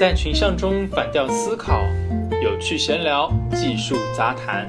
[0.00, 1.82] 在群像中反调思考，
[2.42, 4.66] 有趣闲聊，技术杂谈。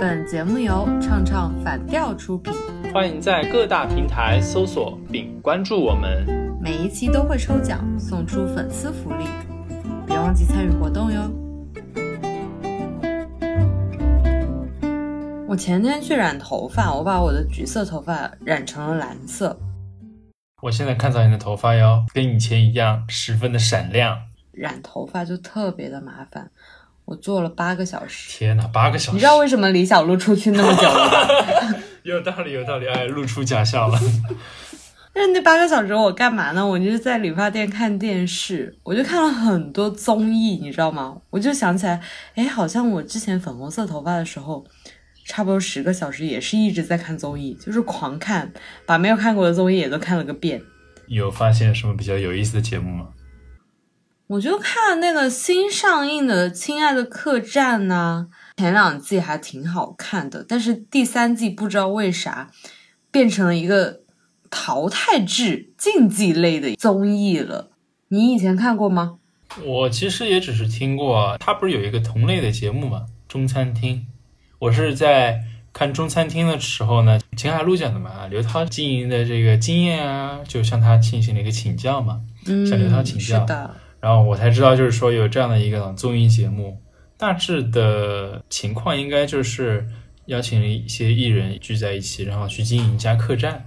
[0.00, 2.52] 本节目由唱唱反调出品，
[2.92, 6.26] 欢迎在各大平台搜索并关注我们。
[6.60, 9.26] 每一期都会抽奖送出粉丝福利，
[10.04, 11.30] 别忘记参与活动哟。
[15.46, 19.56] 我前天去染头发，我把我的橘色头发染成了蓝色。
[20.62, 24.22] 我现在看到你的头发哟，跟以前一样，十分的闪亮。
[24.58, 26.50] 染头发就特别的麻烦，
[27.04, 28.36] 我做了八个小时。
[28.36, 29.12] 天哪，八个小时！
[29.12, 31.74] 你知道为什么李小璐出去那么久了吗？
[32.02, 32.86] 有道理，有道理。
[32.88, 33.98] 哎，露出假笑了。
[35.14, 36.66] 但是那八个小时我干嘛呢？
[36.66, 41.16] 我就是在理发店看电视，我就看了很多综艺，你知道吗？
[41.30, 42.00] 我就想起来，
[42.34, 44.64] 哎，好像我之前粉红色头发的时候。
[45.30, 48.50] 差不多十个小时，也是一直在看综艺，就是狂看，
[48.86, 50.58] 把没有看过的综艺也都看了个遍。
[51.06, 53.08] 有发现什么比较有意思的节目吗？
[54.28, 62.50] 我就看那个新上映的《亲爱的客栈》呐，前两季还挺好看的，但是第三季不知道为啥
[63.10, 64.00] 变成了一个
[64.50, 67.70] 淘汰制竞技类的综艺了。
[68.08, 69.16] 你以前看过吗？
[69.64, 73.06] 我其实也只是听过，它不是有一个同类的节目嘛？
[73.26, 74.06] 中餐厅。
[74.58, 75.40] 我是在
[75.72, 83.40] 看中餐厅的时候呢，秦海璐讲的嘛，刘涛经营的这个经验啊，就向他进行了一个请教嘛，向刘涛请教。
[83.40, 83.74] 是的。
[84.00, 86.78] 然后我才知道，就是说有这样的一个综艺节目，
[87.16, 89.86] 大致的情况应该就是
[90.26, 93.64] 邀请一些艺人聚在一起，然后去经营一家客栈，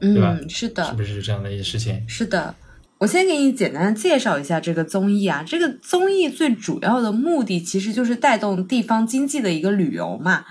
[0.00, 0.38] 对吧？
[0.48, 0.84] 是的。
[0.86, 2.02] 是不是这样的一些事情？
[2.08, 2.54] 是的。
[2.98, 10.46] 我先给你简单的介绍一下这个综艺啊，这个综艺最主要的目的其实就是带动地方经济的一个旅游嘛。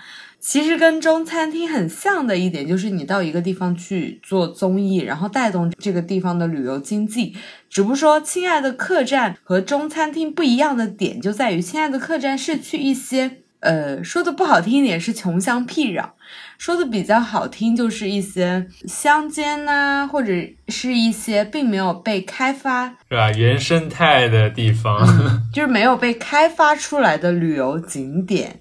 [0.47, 7.35] 其实跟中餐厅很像的一点就是你到一个地方去做综艺，然后带动这个地方的旅游经济。
[7.67, 13.38] 只不过说，亲爱的客栈和中餐厅不一样的点就在于，亲爱的客栈是去一些。
[13.61, 16.09] 呃，说的不好听一点是穷乡僻壤，
[16.59, 20.31] 说的比较好听就是一些乡间呐，或者
[20.67, 23.31] 是一些并没有被开发，是吧？
[23.31, 25.07] 原生态的地方，
[25.51, 28.59] 就是没有被开发出来的旅游景点。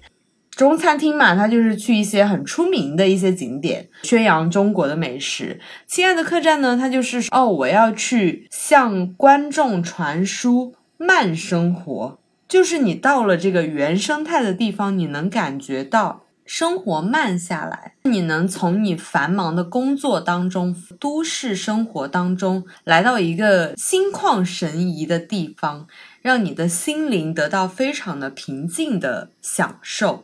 [0.55, 5.59] 中餐厅嘛，它就是去一些很出名的一些景点，宣扬中国的美食。
[5.85, 12.17] 亲爱的客栈呢，它就是哦，我要去向观众传输慢生活。
[12.47, 25.87] 就是你到了这个原生态的地方，你能感觉到生活慢下来，你能从你繁忙的工作当中、都市生活当中，来到一个心旷神怡的地方，
[26.21, 30.23] 让你的心灵得到非常的平静的享受。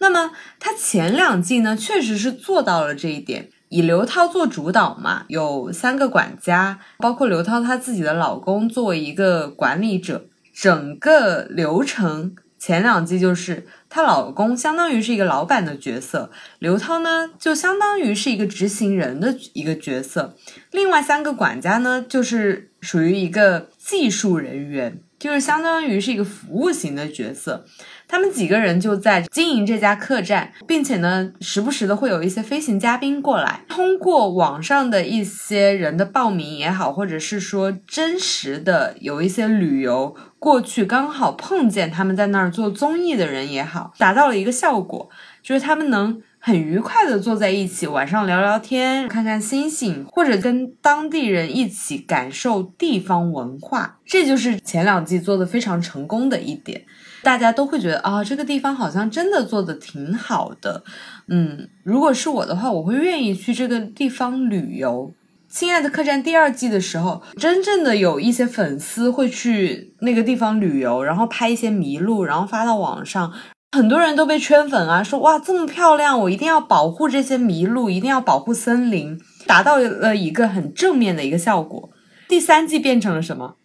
[0.00, 10.26] 那么，他前两季呢，确实是做到了这一点，以刘涛做主导嘛，有三个管家，包括刘涛她自己的老公作为一个管理者。
[10.52, 20.34] 整个流程前两季就是她老公相当于是一个老板的角色，刘涛呢就相当于是一个执行人的一个角色，
[20.72, 27.64] 另外三个管家呢就是属于一个技术人员，就是相当于是一个服务型的角色。
[28.10, 45.08] 他们几个人就在经营这家客栈，并且呢，时不时的会有一些飞行嘉宾过来，通过网上的一些人的报名也好，或者是说真实的有一些旅游过去刚好碰见他们在那儿做综艺的人也好，达到了一个效果，
[45.40, 56.82] 就是他们能很愉快的坐在一起，晚上聊聊天，看看星星，或者跟当地人一起感受地方文化，这就是前两季做的非常成功的一点。
[57.22, 60.82] 大家都会觉得啊，这个地方好像真的做的挺好的，
[61.28, 65.14] 嗯，如果是我的话，我会愿意去这个地方旅游。
[65.48, 73.32] 亲爱的客栈第二季的时候，真正的有一些粉丝会去那个地方旅游，然后拍一些迷路，然后发到网上，
[73.72, 81.90] 很多人都被圈粉啊，说哇这么漂亮，我一定要保护这些麋鹿，一定要保护森林，达到了一个很正面的一个效果。
[82.28, 83.56] 第三季变成了什么？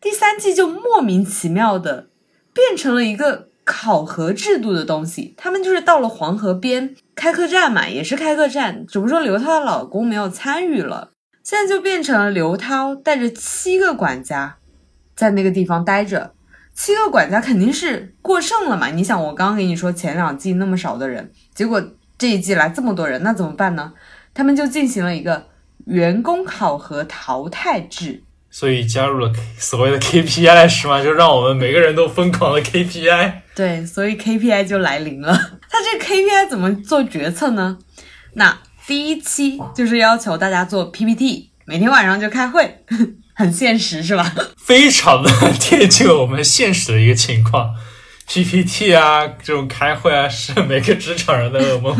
[0.00, 2.08] 第三季就莫名其妙的。
[2.52, 11.10] 变成了一个考核制度的东西，他们就是到了黄河边开客栈嘛，也是开客栈，只不过刘涛的老公没有参与了，
[11.42, 14.56] 现在就变成了刘涛带着七个管家
[15.14, 16.32] 在那个地方待着，
[16.74, 18.88] 七个管家肯定是过剩了嘛？
[18.88, 21.82] 你想，我刚刚跟你说前两季那么少的人，结果
[22.16, 23.92] 这一季来这么多人，那怎么办呢？
[24.32, 25.46] 他们就进行了一个
[25.86, 28.22] 员工考核淘汰制。
[28.50, 31.02] 所以加入了所谓的 KPI 是吗？
[31.02, 33.32] 就让我们每个人都疯狂的 KPI。
[33.54, 35.32] 对，所以 KPI 就来临了。
[35.70, 37.78] 他这 KPI 怎么做决策呢？
[38.34, 42.84] 那第一期就是要求大家做 PPT，每天晚上就开会。
[43.34, 44.34] 很现实是吧？
[44.58, 45.30] 非常的
[45.60, 47.72] 贴近我们现实的一个情况。
[48.26, 51.96] PPT 啊，这种开会啊，是每个职场人的噩梦。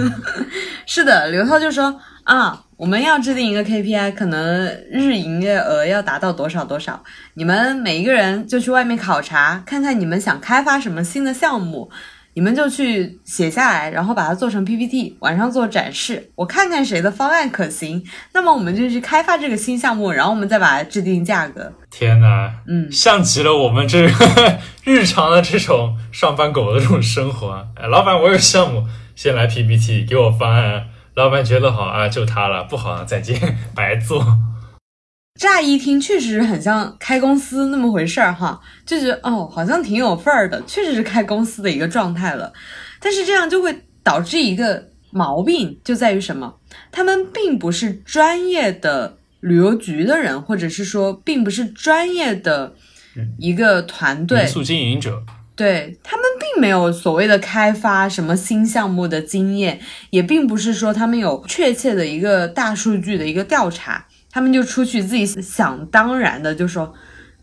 [0.84, 7.02] 是的，刘涛就说啊，我们要制定一个 KPI，可能日营业额要达到多少多少，
[7.34, 11.90] 你们每一个人就去外面考察，看看你们想开发什么新的项目。
[12.34, 18.00] 你们就去写下来，然后把它做成 PPT，晚上做展示，我看看谁的方案可行，
[18.32, 21.72] 那么我们就去开发这个新项目，然后我们再把它制定价格。
[21.90, 27.66] 天哪，嗯，像极了我们这个 日常的这种上班狗的这种生活。
[27.74, 28.86] 哎，老板，我有项目，
[29.16, 30.84] 先来 PPT，给我方案。
[31.18, 33.36] 老板觉得好啊，就他了；不好，再见，
[33.74, 34.24] 白做。
[35.34, 42.52] 乍一听确实很像开公司那么回事儿哈，就觉得哦，好像挺有份儿的，确实是开公司的一个状态了。
[43.00, 46.54] 但是这样就会导致一个毛病，就在于什么？
[46.92, 52.76] 他们并不是专业的旅游局的人，或者是说，并不是专业的
[53.40, 55.20] 一个团队，民宿经营者，
[55.56, 56.16] 对他
[56.58, 64.06] 没有所谓的开发什么新项目的经验，也并不是说他们有确切的一个大数据的一个调查。
[64.30, 66.92] 他们就出去自己想当然的就说，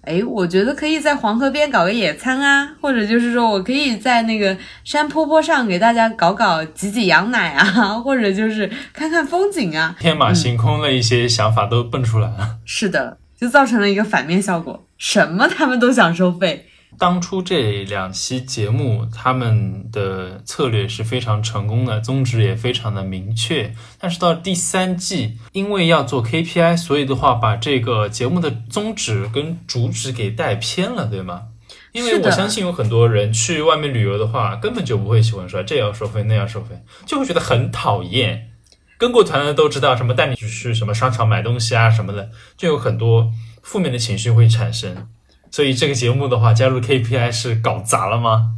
[0.02, 7.66] 哎，我觉得可以在黄河边搞个野餐啊，或者就是说我可以在那个山坡坡上给大家搞搞挤挤羊奶啊，
[8.00, 12.58] 或者就是看看风景啊，天马行空的一些想法都蹦出来了。
[12.66, 16.68] 是的，就造成了一个反面效果，什么他们都想收费。
[16.98, 23.74] 当初这两期节目，他们的策略是非常成功的，宗旨也非常的明确。
[24.00, 31.44] 但是到第三季，因为要做 KPI，所以的话把这个节目的宗旨跟主旨给带偏了，对吗？
[31.92, 38.52] 因为我相信有很多人去外面旅游的话，根本就不会喜欢说这要收费那要收费，就会觉得很讨厌。
[38.98, 43.32] 跟过团的都知道，什么带你去什么商场买东西啊什么的，就有很多
[43.62, 45.08] 负面的情绪会产生。
[45.56, 48.56] 所以这个节目的话，加入 KPI 是搞砸了吗？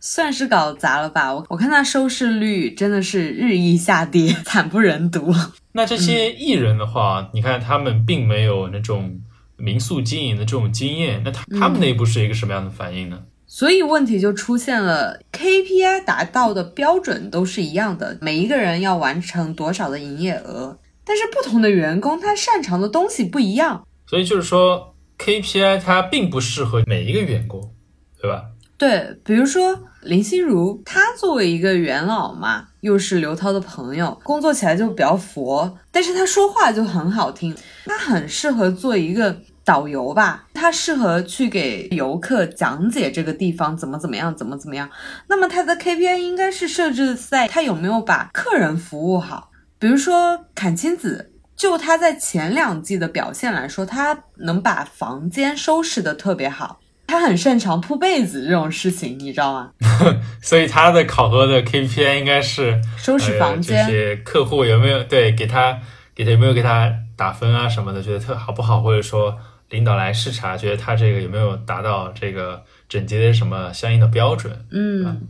[0.00, 1.32] 算是搞砸了吧。
[1.32, 5.34] 我我看它收视率真的是日益下跌， 惨不忍睹。
[5.72, 9.18] 那这些艺人的话，你看他们并没有那种
[9.56, 13.22] 民宿经营的这种经验，那他他们内部是一个什么样的反应呢？
[13.46, 24.90] 所以问题就出现了，KPI 达到的标准都是一样的，每一个人要完成多少的营业额，但是不同的员工他擅长的东西不一样，所以就是说。
[25.18, 27.72] KPI 它并不适合每一个员工，
[28.20, 28.44] 对吧？
[28.76, 37.54] 对，比如说林心如，她作为一个元老嘛，又是刘涛的朋友，工作起来就比较佛，但是她说话就很好听，
[37.86, 44.90] 她很适合做一个导游吧，她适合去给游客讲解这个地方怎么怎么样，怎么怎么样。
[45.28, 51.30] 那么她的 KPI 应该是设置在她有没有把客人服务好，比如说阚清子。
[51.56, 59.70] 就他在前两季的表现来说，他能把房间收拾的特别好，他很擅长铺被子这种事情，你知道吗？
[60.42, 65.78] 所以他的考核的 KPI 应该是收拾房间，这些客户有没有对给他
[66.14, 69.38] 给他有没有给他打分啊什么的，觉得特好不好，或者说
[69.70, 74.66] 领导来视察，觉得他这个有没有达到这个整洁的什么相应的标准？
[74.72, 75.28] 嗯，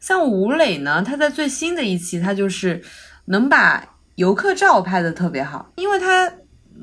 [0.00, 2.82] 像吴磊呢，他在最新的一期，他就是
[3.26, 3.84] 能把。
[4.18, 6.28] 游客照拍的特别好，因为他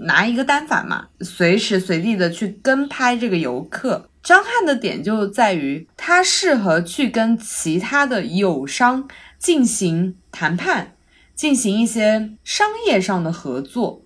[0.06, 4.10] 拿一个单反嘛，随时随地的去跟拍这个游客。
[4.24, 9.06] 张翰的点就在于他适合去跟其他的友商
[9.38, 10.94] 进行谈判，
[11.36, 14.06] 进行一些商业上的合作，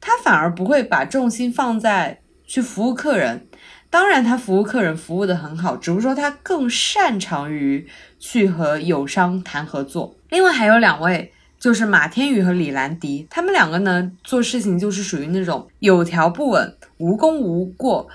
[0.00, 3.46] 他反而不会把重心放在去服务客人。
[3.88, 10.16] 当然，他服务客人服务的很好，只不过说他更擅长于去和友商谈合作。
[10.30, 11.32] 另外还有两位。
[11.58, 18.08] 就是马天宇和李兰迪，他们两个呢做事情就是属于那种有条不紊、无功无过，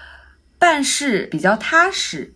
[0.57, 2.33] 办事比较踏实，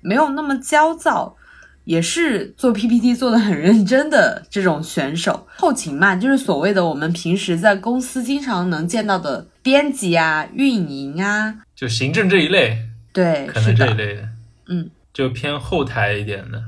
[0.00, 1.36] 没有那么焦躁，
[1.84, 5.46] 也是做 PPT 做的很认真的这种选手。
[5.56, 12.78] 后勤嘛，就是所谓的我们平时在公司经常能见到的编辑啊、运营啊，就行政这一类，
[13.12, 14.28] 对，可能这一类的，
[14.68, 16.62] 嗯，就偏后台一点的。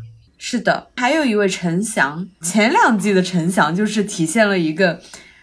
[0.44, 5.00] 是的，还有一位陈翔，前两季的陈翔就是体现了一个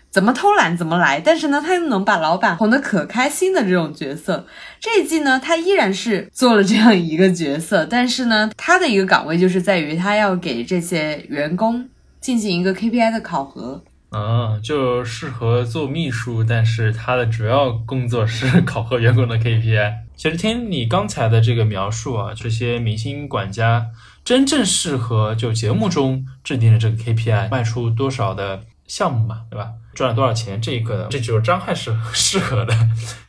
[0.10, 4.46] 怎么偷懒怎么来，但是呢，他又能把老板哄得可开心的这种角色。
[4.78, 11.88] 这一季呢，他依然是做了这样一个角色，但是呢，他的一个岗位就是在于他要给这些员工
[12.20, 13.82] 进行一个 KPI 的考核。
[14.10, 19.94] 啊，就适合做秘书，但是他的主要工作是 考核员工的 KPI。
[20.18, 23.86] 其实听你刚才的这个描述啊，这些明星管家。
[24.24, 29.72] 真正适合就节目中制定的这个 KPI，卖出多少的项目嘛，对吧？
[29.96, 32.74] 赚了多少钱，这一个这就是张翰是 适合的。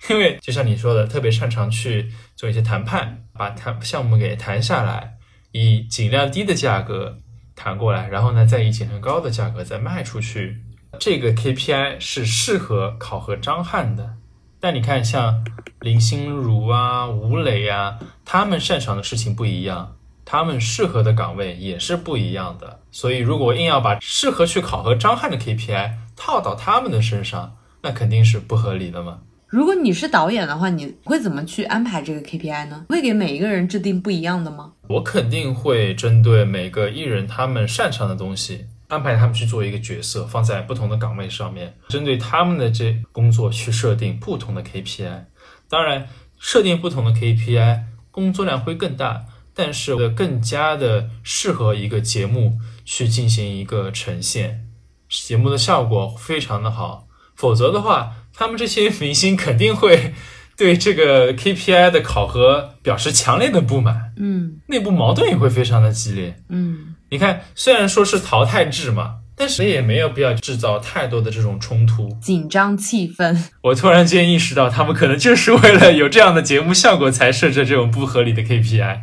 [0.09, 5.15] 因为就像你说的，特别擅长去做一些谈判，把谈项目给谈下来，
[5.53, 7.19] 以尽量低的价格
[7.57, 10.63] 谈过来，然后呢，再以尽量高的价格再卖出去。
[10.99, 14.17] 这个 KPI 是适合考核张翰的。
[14.61, 15.45] 但你看，像
[15.81, 19.97] 林心如啊、吴磊啊，他们擅长的事情不一样，
[20.31, 22.79] 他们适合的岗位也是不一样的。
[22.93, 29.19] 所以，如果硬要把适合去考核张翰的 KPI 套到他们的身上，那肯定是不合理的嘛。
[29.49, 32.85] 如果你是导演的话，你会怎么去安排这个 KPI 呢？
[32.91, 34.71] 会给每一个人制定不一样的吗？
[34.87, 38.67] 我肯定会针对每个艺人他们擅长的东西。
[38.87, 45.25] 安排他们去做一个角色，放在不同的岗位上面，针对他们的这工作去设定不同的 KPI。
[45.69, 46.07] 当然，
[46.39, 47.81] 设定不同的 KPI，
[48.13, 54.67] 工作量会更大，但是更加的适合一个节目去进行一个呈现，
[55.09, 57.07] 节目的效果非常的好。
[57.35, 60.15] 否则的话，他们这些明星肯定会
[60.57, 66.95] 对这个 KPI 的考核表示强烈的不满，嗯，内部矛盾也会非常的激烈，嗯。
[67.13, 73.37] 你看，虽然说是淘汰制嘛，但是也没有必要制造太多的这种冲突、紧张气氛。
[73.63, 79.01] 我突然间意识到，他们可能就是为了有这样的节目效果，才设置这种不合理的 KPI。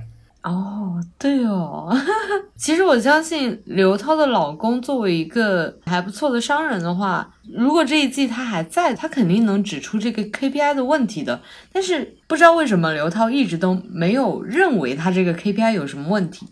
[0.48, 1.94] 哦，对哦，
[2.56, 11.42] 其实我相信刘涛的老公作为一个还不错的商人的话，如果这一季他还在，他肯定能指出这个 KPI 的问题的。
[11.74, 16.48] 但是不知道为什么刘涛一直都没有认为他这个 KPI 有什么问题。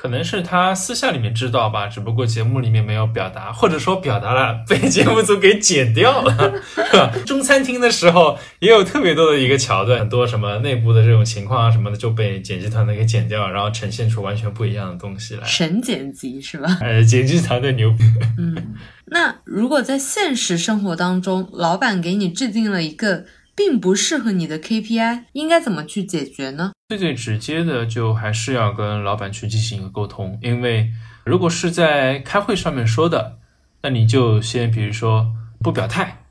[0.00, 7.12] 可能是他私下里面知道吧，只不过节目里面没有表达，或者说表达了被 节目组给剪掉了，是吧？
[7.26, 15.44] 中餐厅的时候也有特别多的一个桥段，很多什么内部的这种情况啊什么的就被剪辑团队给剪掉，然后呈现出完全不一样的东西来。
[15.44, 16.78] 神剪辑是吧？
[16.80, 18.04] 呃， 剪辑团队牛逼。
[18.38, 18.76] 嗯，
[19.06, 23.24] 那如果在现实生活当中，老板给你制定了一个。
[23.58, 26.70] 并不适合你的 KPI，应该怎么去解决呢？
[26.90, 30.92] 最最直接的就还是要跟老板去进行一个沟通，因为
[31.24, 33.38] 如果是在开会上面说的，
[33.82, 36.22] 那你就先比如说不表态，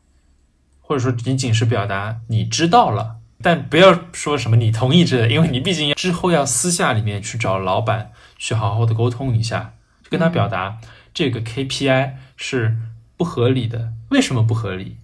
[0.79, 9.74] 或者说仅仅是表达你知道了，但不要说什么你同意之类，因为你毕竟之后要私下里面去找老板去好好的沟通一下，
[10.10, 10.77] 跟他表达
[11.13, 12.77] 这个 KPI 是
[13.17, 14.96] 不合理的，为什么不合理？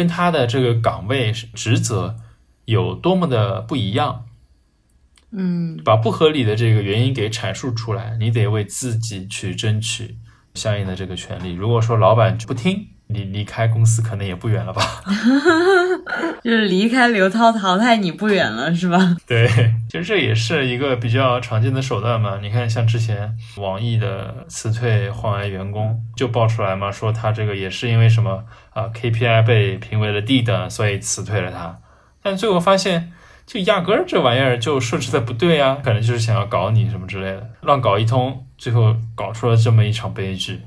[0.00, 2.16] 跟他的这个岗位职责
[2.64, 4.24] 有多么的不一样，
[5.30, 10.16] 嗯，把不合理的这个原因给阐述出来，你得为自己去争取
[10.54, 11.52] 相应的这个权利。
[11.52, 14.82] 如果说老板不听，你离开公司可能也不远了吧？
[16.42, 19.16] 就是离开刘涛淘汰你不远了，是吧？
[19.26, 19.46] 对，
[19.90, 22.38] 其实这也是一个比较常见的手段嘛。
[22.40, 28.44] 你看，像之前网易的辞退换来员工，就爆出来嘛，说他这个也是因为什么？
[28.70, 31.78] 啊，KPI 被评为了 D 等，所以辞退了他。
[32.22, 33.12] 但最后发现，
[33.46, 40.60] 就压根儿这玩意儿就设置的不对啊，可能就是想要搞你什么之类的，乱搞一通，最后搞出了这么一场悲剧。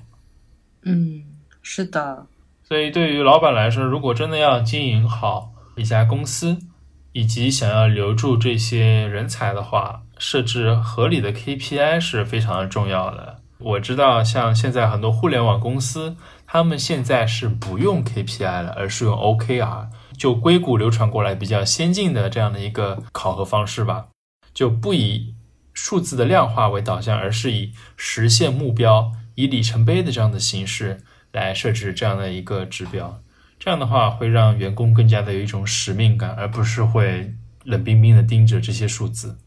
[0.83, 1.23] 嗯，
[1.61, 2.25] 是的。
[2.63, 6.57] 所以对于老板来说，如果真的要经营好一家公司，
[7.11, 13.39] 以及想要留住这些人才的话，设置合理的 KPI 是非常的重要的。
[13.59, 16.15] 我知道，像现在很多互联网公司。
[16.45, 24.09] 他们现在是不用 KPI 了，而是用 OKR，就硅谷流传过来比较先进的这样的一个考核方式吧，
[24.53, 25.33] 就不以
[25.73, 31.01] 数字的量化为导向，而是以实现目标、以里程碑的这样的形式
[31.31, 33.19] 来设置这样的一个指标。
[33.63, 39.37] 这样的话会让员工更加的有一种使命感，而不是会冷冰冰的盯着这些数字。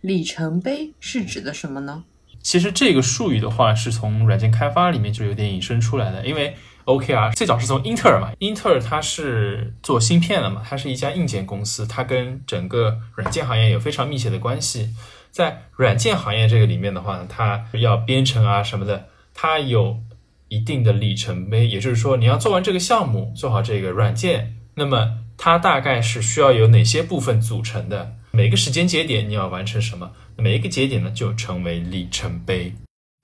[0.00, 2.02] 里程碑是指的什么呢？
[2.42, 6.26] 其实这个术语的话，是从软件开发里面就有点引申出来的。
[6.26, 6.56] 因为
[6.86, 14.92] OKR 最早是从英特尔嘛，英特尔它是做芯片的嘛，它是一家硬件公司，它跟整个软件行业有非常密切的关系。
[15.30, 20.00] 在软件行业这个里面的话呢，它要编程啊什么的，它有
[20.48, 28.16] 一定的里程碑，也就是说，你要做完这个项目，做好这个软件，那么它大概是需要有哪些部分组成的？
[28.30, 30.10] 每个时间节点你要完成什么？
[30.36, 32.72] 每一个节点呢，就成为里程碑。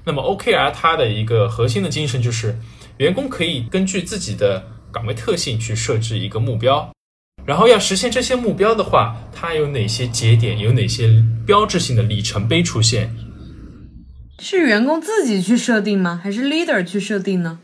[0.04, 2.58] 那么 OKR 它的一个核心的精神就是，
[2.98, 6.90] 员工可以根据自己的岗位特性去设置一个目标，
[7.44, 13.14] 然后要实现这些目标的话，它有哪些节点，有哪些标志性的里程碑出现？
[14.40, 16.20] 是员工自己去设定吗？
[16.22, 17.60] 还是 leader 去设定呢？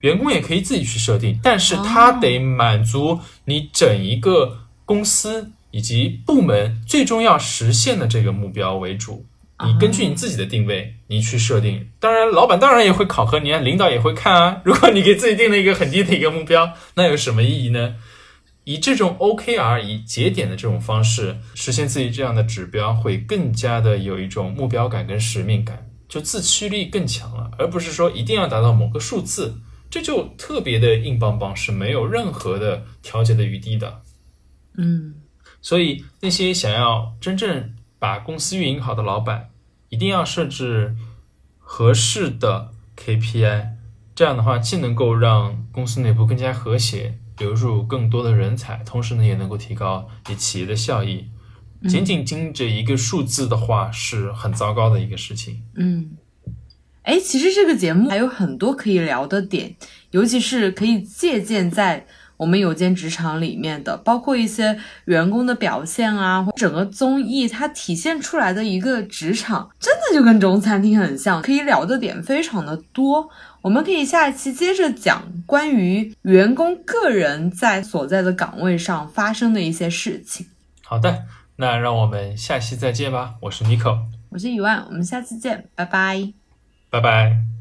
[0.00, 5.50] 员工也可以自己去设定，但是他得满足你整一个公司。
[5.72, 9.24] 以及部门最终要实现的这个目标为主，
[9.64, 11.86] 你根据你自己的定位，你去设定。
[12.00, 14.60] 当然，老板当然也会考核你啊，领导也会看啊。
[14.64, 17.94] 如果你给自己定了一个很低的一个目标，那有什么意义呢？
[18.70, 29.56] 以这种 OKR 以节点的这种方式实现自己这样的指标，会更加的有一种目标感跟使命感，就自驱力更强了，而不是说一定要达到某个数字，
[29.90, 34.02] 这就特别的硬邦邦，是没有任何的调节的余地的。
[34.76, 35.16] 嗯，
[35.60, 39.50] 所以那些想要真正把公司运营好的老板，
[39.88, 40.94] 一定要设置
[41.58, 43.70] 合适的 KPI，
[44.14, 47.18] 这样的话既能够让公司内部更加和谐。
[47.40, 51.24] 流入更多的人才，同时呢，也能够提高你企业的效益。
[51.88, 55.62] 仅仅盯着一个数字的话，是很糟糕的一个事情。
[55.76, 56.10] 嗯，
[57.04, 59.74] 哎，其实这个节目还有很多可以聊的点，
[60.10, 62.06] 尤其是可以借鉴在
[62.36, 73.30] 我们有间职场里面的，包括一些员工的表现啊，整个综艺它体现出来的一个职场，真的就跟中餐厅很像，可以聊的点非常的多。
[73.62, 80.46] 我们可以下一期接着讲关于员工个人在所在的岗位上发生的一些事情。
[80.82, 81.26] 好的，
[81.56, 83.34] 那让我们下期再见吧。
[83.40, 83.98] 我是 Nico，
[84.30, 86.32] 我是一万，我们下次见，拜拜，
[86.88, 87.59] 拜拜。